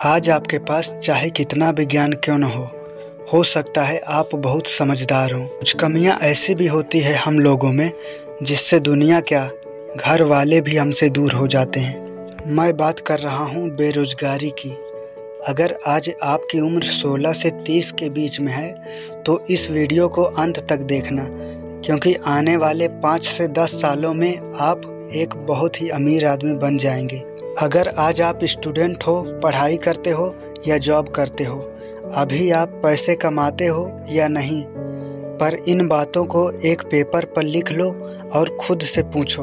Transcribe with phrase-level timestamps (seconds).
[0.00, 2.64] आज आपके पास चाहे कितना भी ज्ञान क्यों न हो
[3.32, 7.72] हो सकता है आप बहुत समझदार हों। कुछ कमियाँ ऐसी भी होती है हम लोगों
[7.72, 7.90] में,
[8.42, 9.50] जिससे दुनिया क्या,
[9.96, 14.70] घर वाले भी हमसे दूर हो जाते हैं। मैं बात कर रहा हूँ बेरोजगारी की।
[15.48, 18.72] अगर आज आपकी उम्र 16 से 30 के बीच में है
[19.22, 21.26] तो इस वीडियो को अंत तक देखना,
[21.84, 26.76] क्योंकि आने वाले पाँच से दस सालों में आप एक बहुत ही अमीर आदमी बन
[26.76, 27.22] जाएँगे।
[27.62, 30.34] अगर आज आप स्टूडेंट हो, पढ़ाई करते हो
[30.68, 31.58] या जॉब करते हो,
[32.14, 34.64] अभी आप पैसे कमाते हो या नहीं,
[35.38, 37.90] पर इन बातों को एक पेपर पर लिख लो
[38.34, 39.42] और खुद से पूछो,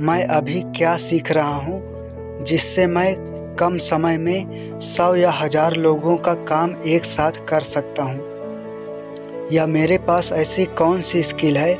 [0.00, 1.82] मैं अभी क्या सीख रहा हूँ,
[2.44, 3.14] जिससे मैं
[3.56, 9.48] कम समय में सौ या हज़ार लोगों का काम एक साथ कर सकता हूँ?
[9.52, 11.78] या मेरे पास ऐसी कौन सी स्किल है,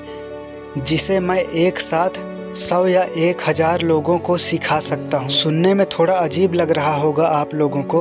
[0.79, 5.85] जिसे मैं एक साथ सौ या एक हज़ार लोगों को सिखा सकता हूँ। सुनने में
[5.89, 8.01] थोड़ा अजीब लग रहा होगा आप लोगों को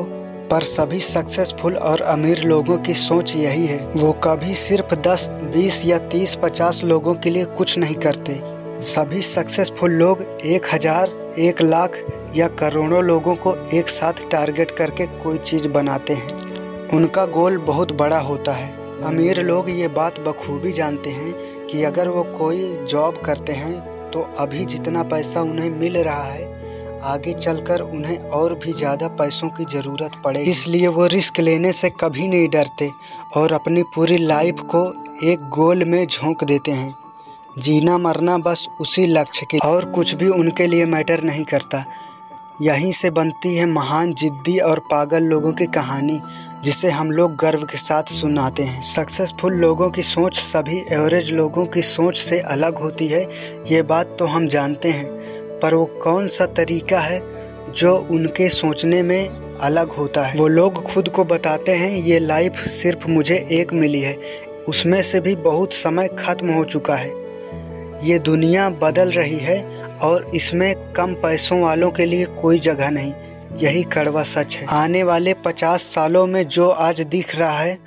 [0.52, 5.82] पर सभी सक्सेसफुल और अमीर लोगों की सोच यही है। वो कभी सिर्फ़ 10, 20
[5.86, 8.40] या 30, 50 लोगों के लिए कुछ नहीं करते।
[8.86, 11.98] सभी सक्सेसफुल लोग एक हज़ार एक लाख
[12.36, 17.92] या करोड़ों लोगों को एक साथ टारगेट करके कोई चीज़ बनाते हैं। उनका गोल बहुत
[17.94, 18.72] बड़ा होता है।
[19.04, 21.34] अमीर लोग ये बात बखूबी जानते हैं
[21.68, 26.44] कि अगर वो कोई जॉब करते हैं तो अभी जितना पैसा उन्हें मिल रहा है,
[27.04, 31.90] आगे चलकर उन्हें और भी ज़्यादा पैसों की ज़रूरत पड़े इसलिए वो रिस्क लेने से
[32.02, 32.90] कभी नहीं डरते
[33.36, 34.84] और अपनी पूरी लाइफ को
[35.24, 36.94] एक गोल में झोंक देते हैं।
[37.58, 41.84] जीना मरना बस उसी लक्ष्य के और कुछ भी उनके लिए मैटर नहीं करता।
[42.62, 46.22] यहीं से बनती है महान जिद्दी और पागल लोगों की कहानी,
[46.64, 51.66] जिसे हम लोग गर्व के साथ सुनाते हैं। सक्सेसफुल लोगों की सोच सभी एवरेज लोगों
[51.66, 53.24] की सोच से अलग होती है,
[53.72, 55.06] ये बात तो हम जानते हैं।
[55.60, 57.22] पर वो कौन सा तरीका है
[57.72, 59.30] जो उनके सोचने में
[59.62, 60.40] अलग होता है?
[60.40, 64.18] वो लोग खुद को बताते हैं, ये लाइफ सिर्फ़ मुझे एक मिली है,
[64.70, 67.25] उसमें से भी बहुत समय खत्म हो चुका है।
[68.04, 73.14] ये दुनिया बदल रही है और इसमें कम पैसों वालों के लिए कोई जगह नहीं।
[73.58, 77.78] यही कड़वा सच है। आने वाले पचास सालों में जो आज दिख रहा है,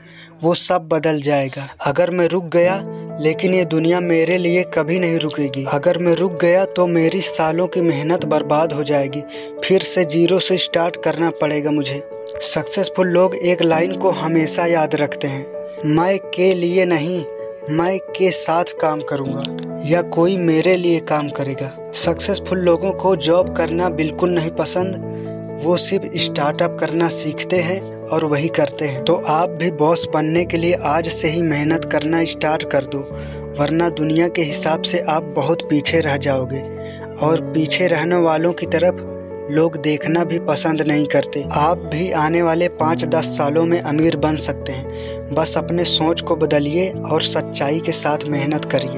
[0.42, 2.82] वो सब बदल जाएगा। अगर मैं रुक गया,
[3.20, 7.66] लेकिन ये दुनिया मेरे लिए कभी नहीं रुकेगी। अगर मैं रुक गया तो मेरी सालों
[7.66, 9.20] की मेहनत बर्बाद हो जाएगी।
[9.64, 12.10] फिर से ज़ीरो से स्टार्ट करना पड़ेगा मुझे।
[12.40, 15.46] सक्सेसफुल लोग एक लाइन को हमेशा याद रखते हैं।
[15.86, 17.24] मैं के लिए नहीं
[17.70, 23.56] मैं के साथ काम करूँगा या कोई मेरे लिए काम करेगा। सक्सेसफुल लोगों को जॉब
[23.56, 24.94] करना बिल्कुल नहीं पसंद।
[25.64, 30.44] वो सिर्फ़ स्टार्टअप करना सीखते हैं और वही करते हैं। तो आप भी बॉस बनने
[30.44, 32.98] के लिए आज से ही मेहनत करना स्टार्ट कर दो,
[33.58, 36.62] वरना दुनिया के हिसाब से आप बहुत पीछे रह जाओगे।
[37.20, 39.17] और पीछे रहने वालों की तरफ़
[39.50, 44.16] लोग देखना भी पसंद नहीं करते। आप भी आने वाले पाँच दस सालों में अमीर
[44.16, 48.96] बन सकते हैं। बस अपने सोच को बदलिए और सच्चाई के साथ मेहनत करिए।